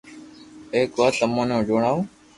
[0.73, 2.01] ايڪ وات تمون ني ڄڻاوو